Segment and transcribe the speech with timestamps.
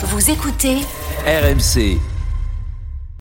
[0.00, 0.76] Vous écoutez
[1.26, 1.98] RMC.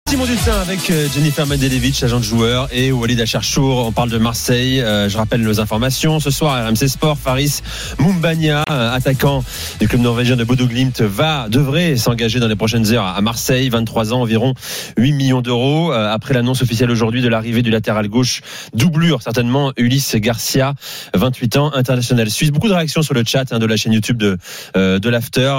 [0.07, 3.87] Simon Dussin avec euh, Jennifer Mendelevich, agent de joueur, et Walid Acharchour.
[3.87, 4.79] On parle de Marseille.
[4.79, 6.21] Euh, je rappelle nos informations.
[6.21, 7.59] Ce soir, RMC Sport, Faris
[7.99, 9.43] Mumbania, euh, attaquant
[9.81, 13.67] du club norvégien de Bodo Glimt, va, devrait s'engager dans les prochaines heures à Marseille.
[13.67, 14.53] 23 ans, environ
[14.97, 15.91] 8 millions d'euros.
[15.91, 18.41] Après l'annonce officielle aujourd'hui de l'arrivée du latéral gauche,
[18.73, 20.73] doublure certainement, Ulysse Garcia,
[21.15, 22.51] 28 ans, international suisse.
[22.51, 24.37] Beaucoup de réactions sur le chat hein, de la chaîne YouTube de,
[24.73, 25.53] de l'After.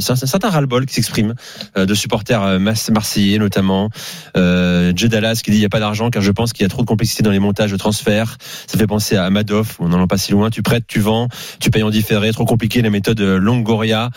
[0.00, 1.34] C'est un certain ras-le-bol qui s'exprime
[1.76, 3.81] de supporters marseillais notamment.
[4.36, 6.68] Euh, Dallas qui dit il n'y a pas d'argent car je pense qu'il y a
[6.68, 8.36] trop de complexité dans les montages de transfert.
[8.66, 10.50] Ça fait penser à Madoff, on n'en est pas si loin.
[10.50, 11.28] Tu prêtes, tu vends,
[11.60, 14.10] tu payes en différé, trop compliqué la méthode Longoria.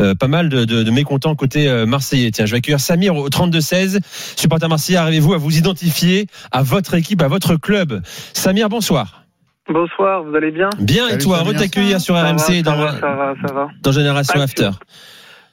[0.00, 2.30] Euh, pas mal de, de, de mécontents côté euh, marseillais.
[2.30, 4.00] Tiens, je vais accueillir Samir au 32-16.
[4.36, 8.02] Supporter marseillais, arrivez-vous à vous identifier à votre équipe, à votre club?
[8.32, 9.24] Samir, bonsoir.
[9.70, 10.70] Bonsoir, vous allez bien?
[10.78, 14.70] Bien, et toi, t'accueillir sur RMC dans, va, ça va, dans Génération After.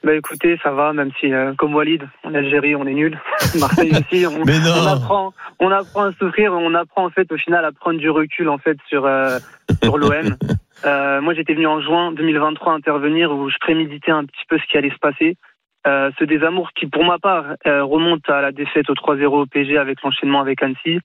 [0.05, 3.20] Bah écoutez, ça va, même si euh, comme Walid, en Algérie, on est nul.
[3.59, 7.66] Marseille aussi, on, on, apprend, on apprend à souffrir, on apprend en fait au final
[7.66, 9.39] à prendre du recul en fait sur euh,
[9.84, 10.38] sur l'OM.
[10.84, 14.67] Euh, moi, j'étais venu en juin 2023 intervenir où je préméditais un petit peu ce
[14.70, 15.38] qui allait se passer.
[15.86, 20.02] Ce désamour qui, pour ma part, remonte à la défaite au 3-0 au PG avec
[20.03, 21.00] l'enchaînement avec Annecy.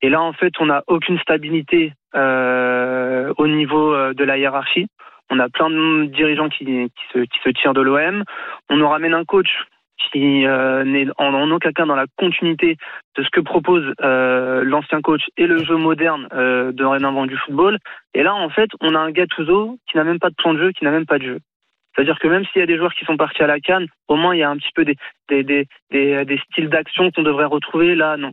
[0.00, 4.88] Et là, en fait, on n'a aucune stabilité au niveau de la hiérarchie.
[5.30, 8.24] On a plein de dirigeants qui, se, tirent de l'OM.
[8.70, 9.48] On nous ramène un coach
[10.10, 12.76] qui euh, n'est en, aucun cas dans la continuité
[13.16, 17.78] de ce que propose euh, l'ancien coach et le jeu moderne euh, dorénavant du football.
[18.14, 20.60] Et là, en fait, on a un Gattuso qui n'a même pas de plan de
[20.60, 21.38] jeu, qui n'a même pas de jeu.
[21.94, 24.16] C'est-à-dire que même s'il y a des joueurs qui sont partis à la canne, au
[24.16, 27.94] moins il y a un petit peu des styles d'action qu'on devrait retrouver.
[27.94, 28.32] Là, non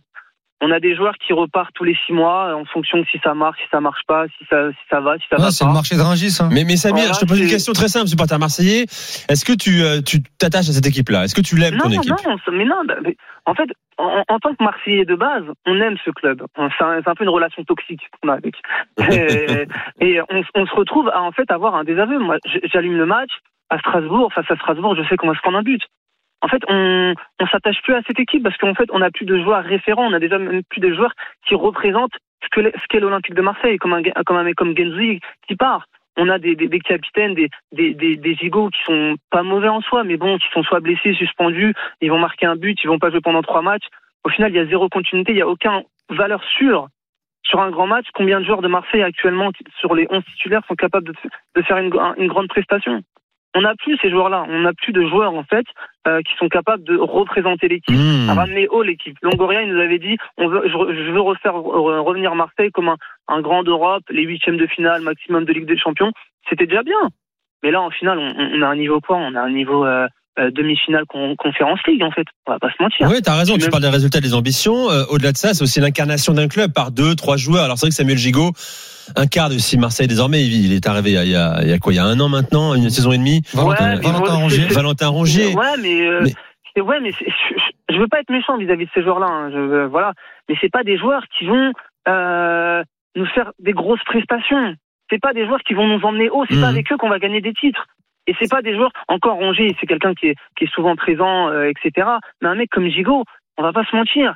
[0.61, 3.33] on a des joueurs qui repartent tous les six mois en fonction de si ça
[3.33, 5.51] marche, si ça marche pas, si ça, si ça va, si ça va pas.
[5.51, 6.37] C'est le marché de Rungis.
[6.39, 6.49] Hein.
[6.51, 8.83] Mais, mais Samir, je te pose une question très simple, supporter marseillais.
[8.83, 11.25] Est-ce que tu euh, tu t'attaches à cette équipe-là?
[11.25, 12.13] Est-ce que tu l'aimes ton équipe?
[12.25, 12.83] Non, mais non.
[12.87, 12.95] Bah,
[13.45, 16.43] en fait, en, en, tant que Marseillais de base, on aime ce club.
[16.55, 18.55] C'est un, un, peu une relation toxique qu'on a avec.
[19.11, 19.67] et,
[19.99, 22.19] et on, on, se retrouve à en fait avoir un désaveu.
[22.19, 22.37] Moi,
[22.71, 23.31] j'allume le match
[23.69, 25.81] à Strasbourg, face à Strasbourg, je sais qu'on va se prendre un but
[26.43, 27.15] en fait, on
[27.49, 30.13] s'attache plus à cette équipe parce qu'en fait, on n'a plus de joueurs référents, on
[30.13, 31.13] a déjà même plus de joueurs
[31.47, 34.77] qui représentent ce que ce qu'est l'Olympique de Marseille, comme un comme un mec comme
[34.77, 35.85] Genzi qui part.
[36.17, 40.15] On a des, des, capitaines, des, des, gigots qui sont pas mauvais en soi, mais
[40.15, 43.21] bon, qui sont soit blessés, suspendus, ils vont marquer un but, ils vont pas jouer
[43.21, 43.87] pendant trois matchs.
[44.23, 46.87] Au final, il y a zéro continuité, il y a aucun valeur sûre
[47.43, 48.05] sur un grand match.
[48.13, 49.49] Combien de joueurs de Marseille actuellement
[49.79, 51.07] sur les 11 titulaires sont capables
[51.55, 53.01] de, faire une grande prestation?
[53.55, 54.45] On n'a plus ces joueurs-là.
[54.49, 55.65] On n'a plus de joueurs en fait
[56.07, 58.29] euh, qui sont capables de représenter l'équipe, mmh.
[58.29, 59.17] ramener haut l'équipe.
[59.21, 62.97] Longoria il nous avait dit on veut, je, veux refaire revenir Marseille comme un,
[63.27, 66.11] un grand d'Europe, les huitièmes de finale, maximum de Ligue des Champions.
[66.49, 66.99] C'était déjà bien.
[67.63, 69.17] Mais là, en finale, on, on, a un niveau quoi?
[69.17, 70.07] On a un niveau euh,
[70.39, 72.25] euh, demi-finale con conférence League en fait.
[72.47, 73.07] On va pas se mentir.
[73.09, 73.55] Oui, t'as raison.
[73.55, 74.89] Tu parles des résultats, des ambitions.
[74.89, 77.63] Euh, Au-delà de ça, c'est aussi l'incarnation d'un club par deux, trois joueurs.
[77.63, 78.51] Alors c'est vrai que Samuel Gigot,
[79.15, 81.77] un quart de si Marseille désormais, il est arrivé il y, a, il y a
[81.79, 83.41] quoi Il y a un an maintenant, une saison et demie.
[83.53, 84.67] Valentin, ouais, Valentin Rongier.
[84.67, 85.55] Valentin Rongier.
[85.55, 86.25] Ouais, mais, euh,
[86.75, 86.81] mais...
[86.81, 87.23] ouais, mais je,
[87.89, 89.27] je, veux pas être méchant vis-à-vis -vis de ces joueurs-là.
[89.27, 89.51] Hein.
[89.51, 90.13] Je, voilà,
[90.49, 91.71] mais c'est pas des joueurs qui vont
[92.07, 92.83] euh,
[93.15, 94.75] nous faire des grosses prestations.
[95.09, 96.45] C'est pas des joueurs qui vont nous emmener haut.
[96.49, 96.61] C'est mmh.
[96.61, 97.85] pas avec eux qu'on va gagner des titres.
[98.25, 101.49] Et c'est pas des joueurs, encore Rongier, c'est quelqu'un qui est, qui est souvent présent,
[101.49, 102.07] euh, etc.
[102.41, 103.25] Mais un mec comme Gigot,
[103.57, 104.35] on va pas se mentir.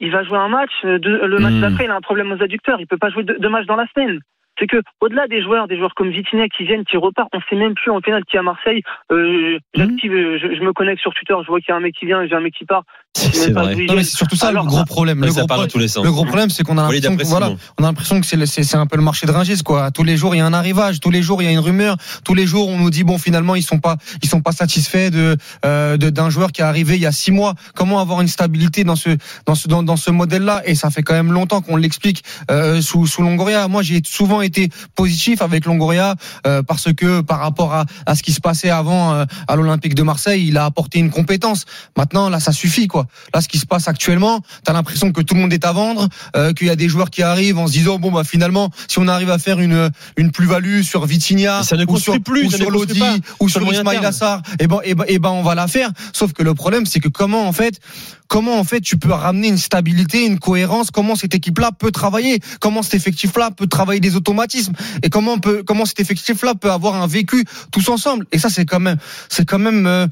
[0.00, 1.60] Il va jouer un match, euh, de, le match mmh.
[1.60, 3.76] d'après, il a un problème aux adducteurs, il peut pas jouer deux, deux matchs dans
[3.76, 4.20] la semaine
[4.58, 7.56] c'est que au-delà des joueurs, des joueurs comme Vitinha qui viennent, qui repartent, on sait
[7.56, 8.82] même plus en final qui est à Marseille.
[9.12, 10.38] Euh, j'active, mmh.
[10.38, 12.22] je, je, me connecte sur Twitter, je vois qu'il y a un mec qui vient,
[12.22, 12.84] et j'ai un mec qui part.
[13.32, 13.76] C'est vrai.
[13.88, 15.22] c'est surtout ça Alors, le gros problème.
[15.24, 17.86] Le, gros, pro tous le gros problème, c'est qu'on a l'impression que, voilà, on a
[17.86, 19.90] l'impression que c'est un peu le marché de Ringis, quoi.
[19.90, 21.00] Tous les jours, il y a un arrivage.
[21.00, 21.96] Tous les jours, il y a une rumeur.
[22.24, 25.10] Tous les jours, on nous dit bon, finalement, ils sont pas, ils sont pas satisfaits
[25.10, 27.54] de euh, d'un joueur qui est arrivé il y a six mois.
[27.74, 29.16] Comment avoir une stabilité dans ce
[29.46, 30.62] dans ce dans, dans ce modèle-là?
[30.66, 33.66] Et ça fait quand même longtemps qu'on l'explique euh, sous sous Longoria.
[33.68, 36.16] Moi, j'ai souvent été positif avec Longoria
[36.46, 39.94] euh, parce que par rapport à, à ce qui se passait avant euh, à l'Olympique
[39.94, 41.64] de Marseille, il a apporté une compétence.
[41.96, 43.05] Maintenant, là, ça suffit, quoi.
[43.34, 46.08] Là, ce qui se passe actuellement, t'as l'impression que tout le monde est à vendre,
[46.36, 48.98] euh, qu'il y a des joueurs qui arrivent en se disant bon bah finalement, si
[48.98, 53.02] on arrive à faire une une plus-value sur Vitinha ou sur, plus, ou sur Lodi
[53.40, 55.90] ou sur, Ismail Assar, et eh ben et ben et ben on va la faire.
[56.12, 57.80] Sauf que le problème, c'est que comment en fait
[58.28, 62.40] comment en fait tu peux ramener une stabilité, une cohérence, comment cette équipe-là peut travailler,
[62.60, 66.70] comment cet effectif-là peut travailler des automatismes et comment on peut comment cet effectif-là peut
[66.70, 68.26] avoir un vécu tous ensemble.
[68.32, 68.98] Et ça c'est quand même
[69.28, 70.06] c'est quand même euh,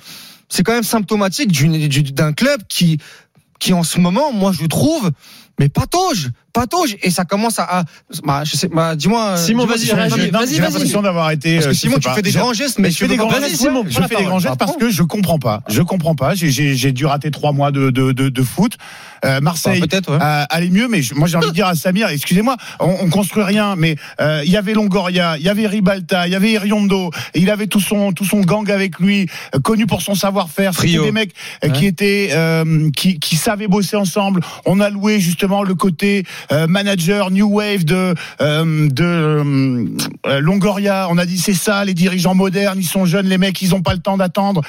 [0.48, 1.52] c'est quand même symptomatique
[2.14, 2.98] d'un club qui
[3.60, 5.10] qui en ce moment, moi je trouve,
[5.58, 7.84] mais patauge, patauge, et ça commence à, à
[8.24, 9.36] bah, je sais, bah, dis-moi.
[9.36, 10.54] Simon, vas-y, vas-y, vas-y.
[10.54, 11.56] J'ai l'impression d'avoir été.
[11.56, 13.56] Parce que Simon, tu fais des grands gestes, mais je fais des grands gestes.
[13.56, 15.62] Simon, je fais des grands gestes parce que je comprends pas.
[15.68, 16.34] Je comprends pas.
[16.34, 18.76] J'ai dû rater trois mois de de de, de foot.
[19.24, 22.94] Euh, Marseille peut-être allait mieux, mais moi j'ai envie de dire à Samir, excusez-moi, on,
[23.00, 26.36] on construit rien, mais euh, il y avait Longoria, il y avait Ribalta, il y
[26.36, 30.02] avait Iriondo, et il avait tout son tout son gang avec lui, euh, connu pour
[30.02, 30.74] son savoir-faire.
[30.74, 31.32] C'était des mecs
[31.72, 32.34] qui étaient
[32.94, 34.42] qui qui savaient bosser ensemble.
[34.66, 36.24] On a loué justement le côté
[36.68, 39.84] manager new wave de de
[40.40, 41.08] Longoria.
[41.10, 43.82] On a dit c'est ça, les dirigeants modernes, ils sont jeunes, les mecs, ils ont
[43.82, 44.62] pas le temps d'attendre.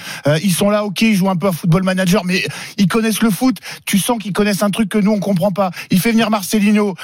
[0.43, 2.43] ils sont là, ok, ils jouent un peu à football manager, mais
[2.77, 3.57] ils connaissent le foot.
[3.85, 5.71] Tu sens qu'ils connaissent un truc que nous on comprend pas.
[5.91, 6.95] Il fait venir Marcelino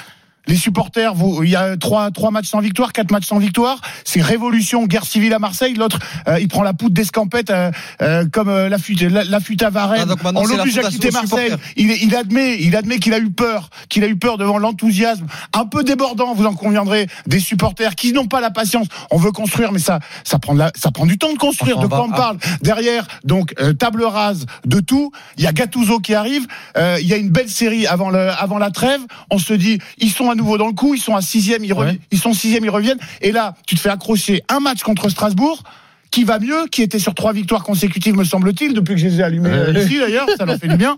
[0.48, 3.80] les supporters, vous, il y a trois, trois matchs sans victoire, quatre matchs sans victoire.
[4.04, 5.76] C'est révolution, guerre civile à Marseille.
[5.76, 7.72] L'autre, euh, il prend la poudre d'escampette euh,
[8.02, 10.14] euh, comme la fuite, la, fuite à Varennes.
[10.24, 11.54] Ah, on l'oblige à quitter Marseille.
[11.78, 15.28] Il, il, admet, il admet qu'il a eu peur, qu'il a eu peur devant l'enthousiasme
[15.54, 16.34] un peu débordant.
[16.34, 18.88] Vous en conviendrez des supporters qui n'ont pas la patience.
[19.12, 21.78] On veut construire, mais ça, ça prend, la, ça prend du temps de construire.
[21.78, 25.12] de quoi on parle Derrière, donc table rase de tout.
[25.38, 26.48] Il y a Gattuso qui arrive.
[26.76, 29.02] il y a une belle série avant le, avant la trêve.
[29.30, 30.94] On se dit, ils sont à nouveau dans le coup.
[30.94, 31.74] Ils sont à sixième, ils,
[32.12, 33.00] ils sont sixième, ils reviennent.
[33.22, 35.64] Et là, tu te fais accrocher un match contre Strasbourg
[36.12, 39.20] qui va mieux, qui était sur trois victoires consécutives, me semble-t-il, depuis que je les
[39.22, 40.98] ai allumés euh, ici d'ailleurs, ça leur fait du bien.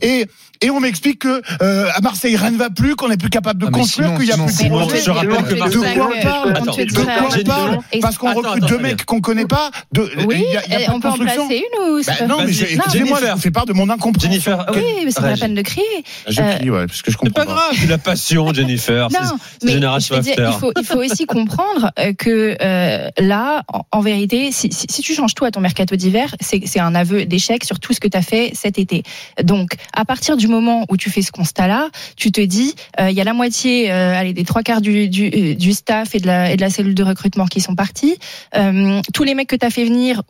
[0.00, 0.26] Et
[0.60, 3.60] et on m'explique que euh, à Marseille rien ne va plus, qu'on n'est plus capable
[3.60, 5.02] de ah, construire, qu'il y a plus de projets.
[5.02, 8.78] Je rappelle que de quoi on parle De quoi on parle Parce qu'on recrute deux
[8.78, 9.70] mecs qu'on connaît pas.
[9.92, 12.50] De, oui, y a, y a on peut en placer une ou bah, Non, mais
[12.50, 14.18] excusez-moi, je fais part de mon incompréhension.
[14.18, 16.04] Jennifer, oui, mais c'est pas la peine de crier.
[16.26, 17.40] Je crie, ouais, parce que je comprends.
[17.40, 19.08] C'est pas grave, la passion, Jennifer.
[19.10, 23.62] Non, mais il faut aussi comprendre euh, que euh, là,
[23.92, 27.78] en vérité, si tu changes tout à ton mercato d'hiver, c'est un aveu d'échec sur
[27.78, 29.02] tout ce que tu as fait cet été.
[29.42, 33.16] Donc, à partir du moment où tu fais ce constat-là, tu te dis, euh, il
[33.16, 36.20] y a la moitié, euh, allez, des trois quarts du, du, euh, du, staff et
[36.20, 38.18] de, la, et de la cellule de recrutement qui sont partis.
[38.56, 40.22] Euh, tous les mecs que tu as fait venir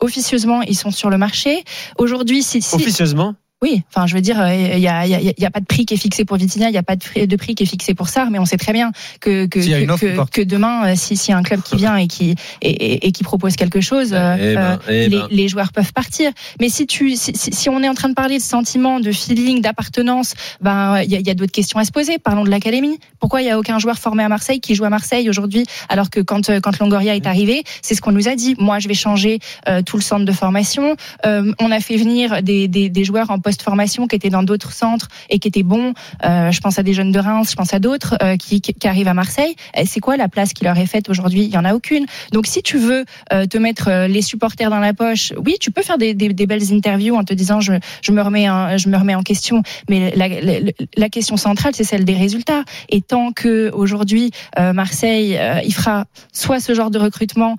[0.00, 1.64] officieusement, ils sont sur le marché.
[1.98, 3.34] Aujourd'hui, si, si officieusement?
[3.62, 5.84] Oui, enfin, je veux dire, il y a, y, a, y a, pas de prix
[5.84, 7.92] qui est fixé pour Vitinha, il n'y a pas de, de, prix qui est fixé
[7.92, 8.90] pour ça, mais on sait très bien
[9.20, 12.34] que que, que, que, demain, euh, si y a un club qui vient et qui
[12.62, 15.28] et, et, qui propose quelque chose, eh euh, ben, eh les, ben.
[15.30, 16.32] les, joueurs peuvent partir.
[16.58, 19.60] Mais si tu si, si, on est en train de parler de sentiment, de feeling,
[19.60, 22.18] d'appartenance, ben il y a, y a d'autres questions à se poser.
[22.18, 22.98] Parlons de l'académie.
[23.18, 26.08] Pourquoi il y a aucun joueur formé à Marseille qui joue à Marseille aujourd'hui, alors
[26.08, 28.56] que quand euh, quand Longoria est arrivé, c'est ce qu'on nous a dit.
[28.58, 29.38] Moi, je vais changer
[29.84, 30.96] tout le centre de formation.
[31.24, 35.08] on a fait venir des, des, des joueurs en post-formation qui étaient dans d'autres centres
[35.28, 35.92] et qui étaient bons.
[36.24, 38.86] Euh, je pense à des jeunes de Reims, je pense à d'autres euh, qui, qui,
[38.86, 39.56] arrivent à Marseille.
[39.86, 41.42] C'est quoi la place qui leur est faite aujourd'hui?
[41.42, 42.06] Il y en a aucune.
[42.32, 45.82] Donc si tu veux euh, te mettre les supporters dans la poche, oui, tu peux
[45.82, 48.88] faire des, des, des belles interviews en te disant je, je me remets en, je
[48.88, 49.62] me remets en question.
[49.88, 52.62] Mais la, la, la question centrale, c'est celle des résultats.
[52.88, 57.56] Et tant que aujourd'hui Marseille, il fera soit ce genre de recrutement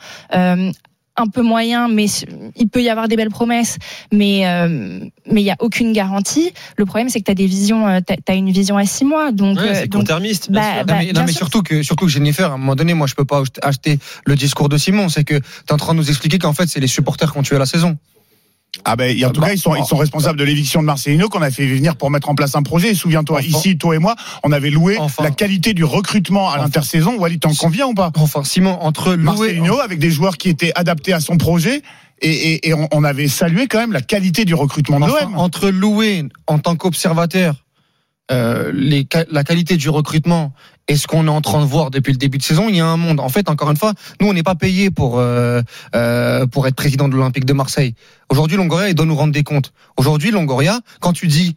[1.18, 2.06] un peu moyen, mais
[2.56, 3.78] il peut y avoir des belles promesses,
[4.12, 5.00] mais euh,
[5.30, 6.54] mais il y a aucune garantie.
[6.78, 9.06] Le problème, c'est que tu as des visions, euh, tu as une vision à six
[9.06, 10.52] mois, donc ouais, c'est donc, termiste.
[10.52, 13.16] Bah, bah, non, mais, surtout que surtout que Jennifer, à un moment donné, moi, je
[13.16, 15.10] peux pas acheter le discours de Simon.
[15.10, 17.38] C'est que tu es en train de nous expliquer qu'en fait, c'est les supporters qui
[17.38, 17.98] ont tué la saison.
[18.85, 21.41] Ah ben, en tout cas, ils sont, ils sont responsables de l'éviction de Marcelino qu'on
[21.41, 22.95] a fait venir pour mettre en place un projet.
[22.95, 27.18] Souviens-toi, ici, toi et moi, on avait loué la qualité du recrutement à l'intersaison.
[27.18, 28.12] Walid, t'en conviens ou pas?
[28.18, 31.81] Enfin, Simon, entre Marcelino avec des joueurs qui étaient adaptés à son projet.
[32.23, 35.36] Et, et, on, avait salué quand même la qualité du recrutement de l'OM.
[35.38, 37.55] Entre louer en tant qu'observateur
[38.31, 38.71] euh,
[39.29, 40.53] la qualité du recrutement
[40.88, 42.79] et ce qu'on est en train de voir depuis le début de saison, il y
[42.79, 43.19] a un monde.
[43.19, 45.61] En fait, encore une fois, nous, on n'est pas payé pour euh,
[45.95, 47.93] euh, pour être président de l'Olympique de Marseille.
[48.29, 49.73] Aujourd'hui, Longoria, il doit nous rendre des comptes.
[49.97, 51.55] Aujourd'hui, Longoria, quand tu dis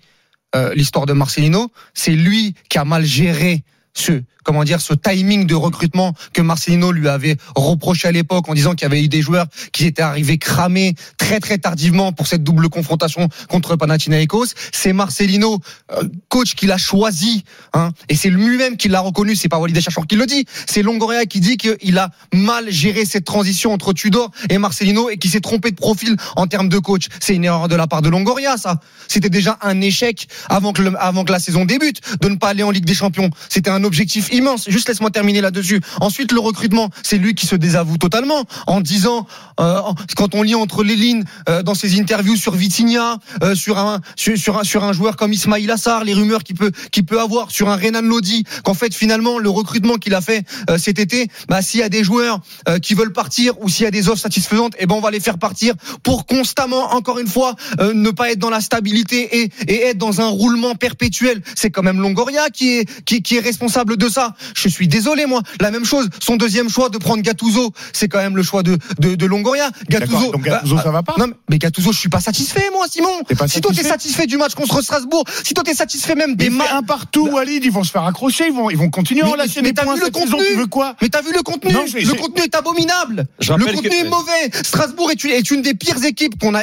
[0.76, 5.54] l'histoire de Marcelino, c'est lui qui a mal géré ce comment dire ce timing de
[5.54, 9.22] recrutement que Marcelino lui avait reproché à l'époque en disant qu'il y avait eu des
[9.22, 14.54] joueurs qui étaient arrivés cramés très très tardivement pour cette double confrontation contre Panathinaikos.
[14.72, 15.60] C'est Marcelino,
[15.92, 19.34] euh, coach, qui l'a choisi, hein, et c'est lui-même qui l'a reconnu.
[19.34, 23.04] C'est pas Walid Acharchour qui le dit, c'est Longoria qui dit qu'il a mal géré
[23.04, 26.78] cette transition entre Tudor et Marcelino et qui s'est trompé de profil en termes de
[26.78, 27.06] coach.
[27.20, 28.80] C'est une erreur de la part de Longoria, ça.
[29.08, 32.62] C'était déjà un échec avant que, avant que la saison débute de ne pas aller
[32.62, 33.30] en Ligue des Champions.
[33.48, 34.68] C'était un objectif immense.
[34.68, 35.80] Juste laisse-moi terminer là-dessus.
[36.00, 39.26] Ensuite, le recrutement, c'est lui qui se désavoue totalement en disant,
[39.60, 39.80] euh,
[40.16, 44.00] quand on lit entre les lignes euh, dans ses interviews sur Vitinha, euh, sur un
[44.16, 46.72] sur, un sur un joueur comme Ismail Assar, les rumeurs qu'il peut
[47.06, 50.46] peut avoir sur un Renan Lodi, qu'en fait finalement le recrutement qu'il a fait
[50.78, 52.40] cet été, bah s'il y a des joueurs
[52.80, 55.20] qui veulent partir ou s'il y a des offres satisfaisantes, eh ben on va les
[55.20, 59.98] faire partir pour constamment, encore une fois, ne pas être dans la stabilité et, être
[59.98, 61.42] dans un roulement perpétuel.
[61.54, 64.23] C'est quand même Longoria qui est qui est responsable de ça.
[64.54, 65.42] Je suis désolé moi.
[65.60, 68.78] La même chose, son deuxième choix de prendre Gattuso, c'est quand même le choix de
[68.98, 69.70] de, de Longoria.
[69.88, 73.20] Gattuso, donc Gattuso ça va pas Non mais Gattuso, je suis pas satisfait moi, Simon.
[73.46, 76.68] si toi t'es satisfait du match contre Strasbourg, si toi t'es satisfait même des matchs
[76.72, 79.62] un partout, Walid, ils vont se faire accrocher, ils vont ils vont continuer à relâcher
[79.62, 82.42] mais, t'as vu le contenu tu veux quoi Mais t'as vu le contenu Le contenu
[82.42, 83.26] est abominable.
[83.40, 84.50] Le contenu est mauvais.
[84.62, 86.62] Strasbourg est une, est une des pires équipes qu'on a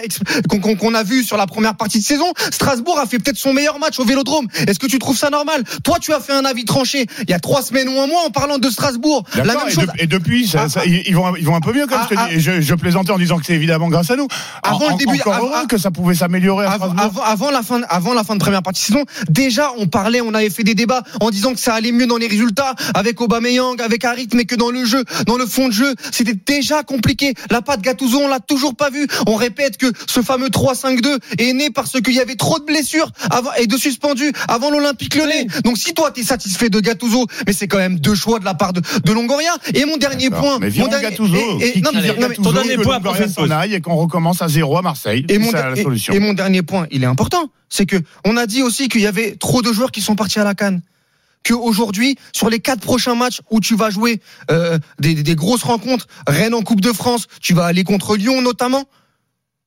[0.50, 2.32] qu'on qu'on a vu sur la première partie de saison.
[2.52, 4.48] Strasbourg a fait peut-être son meilleur match au Vélodrome.
[4.68, 5.64] Est-ce que tu trouves ça normal?
[5.84, 8.24] Toi, tu as fait un avis tranché il y a trois semaines ou un mois
[8.26, 9.24] en parlant de Strasbourg.
[9.36, 9.88] La même chose.
[10.00, 12.30] Et, depuis, ça, ah, ils vont ils vont un peu mieux comme je te ah,
[12.30, 12.40] dis.
[12.40, 14.28] Je, je, plaisantais en disant que c'est évidemment grâce à nous.
[14.64, 16.66] Avant le début, heureux que ça pouvait s'améliorer.
[16.66, 16.94] Avant,
[17.24, 20.34] avant, la fin, avant la fin de première partie de saison, déjà on parlait, on
[20.34, 23.82] avait fait des débats en disant que ça allait mieux dans les résultats avec Aubameyang,
[23.82, 27.34] avec Harit, mais que dans le jeu, dans le fond de jeu, c'était déjà compliqué.
[27.50, 29.08] La patte Gattuso, on l'a toujours pas vu.
[29.28, 33.12] On répète que ce fameux 3-5-2 est né parce qu'il y avait trop de blessures
[33.30, 35.48] avant, et de suspendus avant l'Olympique Lyonnais.
[35.64, 38.54] Donc si toi t'es satisfait de Gattuso, mais c'est quand même deux choix de la
[38.54, 39.52] part de, de Longoria.
[39.74, 43.00] Et mon dernier point, mais mon dernier, Gattuso, et, non, mais, ton dernier point,
[43.64, 45.26] et qu'on recommence à zéro à Marseille.
[45.30, 46.14] Et mon, la solution.
[46.14, 49.08] Et, mon dernier point, il est important, c'est que on a dit aussi qu'il y
[49.08, 50.82] avait trop de joueurs qui sont partis à la canne
[51.44, 54.22] qu'aujourd'hui, sur les quatre prochains matchs où tu vas jouer
[54.52, 58.44] euh, des, des, grosses rencontres, Rennes en Coupe de France, tu vas aller contre Lyon
[58.44, 58.86] notamment,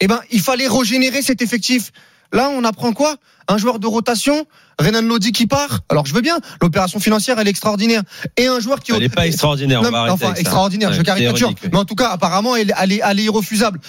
[0.00, 1.92] eh ben, il fallait régénérer cet effectif.
[2.34, 3.16] Là, on apprend quoi?
[3.46, 4.46] Un joueur de rotation,
[4.78, 5.80] Renan Lodi qui part.
[5.88, 6.38] Alors, je veux bien.
[6.60, 8.02] L'opération financière, elle est extraordinaire.
[8.36, 8.92] Et un joueur qui.
[8.92, 9.80] Elle n'est pas extraordinaire.
[9.82, 10.92] on va enfin, extraordinaire.
[10.92, 11.52] je caricature.
[11.70, 13.80] Mais en tout cas, apparemment, elle, elle, est, elle est irrefusable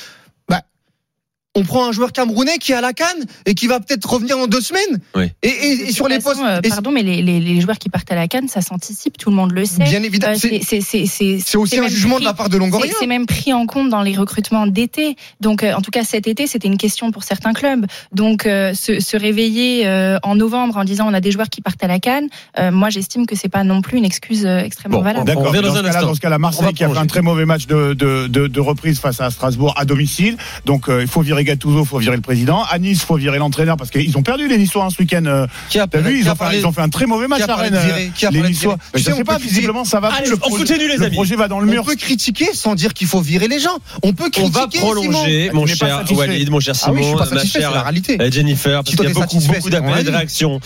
[1.55, 4.37] on prend un joueur camerounais qui est à la canne et qui va peut-être revenir
[4.37, 4.99] en deux semaines.
[5.15, 5.31] Oui.
[5.41, 6.41] Et, et, sur les postes.
[6.45, 9.29] Euh, pardon, mais les, les, les, joueurs qui partent à la canne, ça s'anticipe, tout
[9.29, 9.83] le monde le sait.
[9.83, 10.35] Bien évidemment.
[10.35, 12.91] Euh, c'est aussi un jugement de la part de Longoria.
[12.99, 15.15] C'est même pris en compte dans les recrutements d'été.
[15.39, 17.85] Donc, euh, en tout cas, cet été, c'était une question pour certains clubs.
[18.11, 19.87] Donc, se, se, réveiller
[20.23, 22.27] en novembre en disant on a des joueurs qui partent à la canne,
[22.71, 25.25] moi, j'estime que c'est pas non plus une excuse extrêmement valable.
[25.25, 25.53] D'accord.
[25.53, 28.27] Dans, dans, dans, ce cas-là, Marseille qui a fait un très mauvais match de, de,
[28.27, 30.35] de, de reprise face à Strasbourg à domicile.
[30.65, 32.63] Donc, il faut virer Gattuso, faut virer le président.
[32.63, 35.25] À Nice, faut virer l'entraîneur parce qu'ils ont perdu les Niçois hein, ce week-end.
[35.25, 37.55] Euh, qui a, vu, ils, ont fait, ils ont fait un très mauvais match à
[37.55, 37.75] Rennes.
[37.75, 38.77] Euh, les Niçois.
[38.93, 40.09] Je sais pas, visiblement, ça va.
[40.09, 41.05] Allez, le, on continue, les amis.
[41.05, 41.83] Le projet va dans le mur.
[41.83, 43.77] On peut critiquer sans dire qu'il faut virer les gens.
[44.03, 44.57] On peut critiquer.
[44.57, 47.85] On va prolonger, mon cher Walid, mon cher Simon, ma chère
[48.19, 50.59] euh, Jennifer, parce qu'il y a beaucoup, beaucoup d'appels et de réactions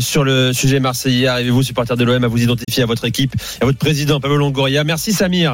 [0.00, 1.26] sur le sujet marseillais.
[1.26, 4.84] Arrivez-vous, supporters de l'OM, à vous identifier à votre équipe, à votre président Pablo Longoria.
[4.84, 5.36] Merci Samir.